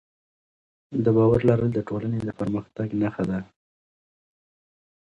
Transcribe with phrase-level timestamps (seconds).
[1.03, 3.39] د باور لرل د ټولنې د پرمختګ نښه ده.